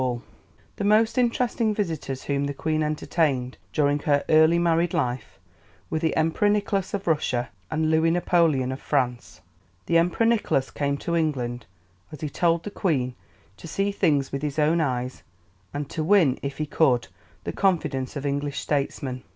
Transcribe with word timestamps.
[Illustration: 0.01 0.23
BUCKINGHAM 0.25 0.57
PALACE] 0.57 0.77
The 0.77 0.97
most 0.97 1.17
interesting 1.19 1.75
visitors 1.75 2.23
whom 2.23 2.45
the 2.45 2.53
Queen 2.55 2.81
entertained 2.81 3.57
during 3.71 3.99
her 3.99 4.25
early 4.29 4.57
married 4.57 4.95
life 4.95 5.37
were 5.91 5.99
the 5.99 6.15
Emperor 6.15 6.49
Nicholas 6.49 6.95
of 6.95 7.05
Russia 7.05 7.51
and 7.69 7.91
Louis 7.91 8.09
Napoleon 8.09 8.71
of 8.71 8.81
France. 8.81 9.41
The 9.85 9.99
Emperor 9.99 10.25
Nicholas 10.25 10.71
came 10.71 10.97
to 10.97 11.15
England, 11.15 11.67
as 12.11 12.21
he 12.21 12.31
told 12.31 12.63
the 12.63 12.71
Queen, 12.71 13.13
to 13.57 13.67
see 13.67 13.91
things 13.91 14.31
with 14.31 14.41
his 14.41 14.57
own 14.57 14.81
eyes, 14.81 15.21
and 15.71 15.87
to 15.91 16.03
win, 16.03 16.39
if 16.41 16.57
he 16.57 16.65
could, 16.65 17.07
the 17.43 17.53
confidence 17.53 18.15
of 18.15 18.25
English 18.25 18.59
statesmen. 18.59 19.21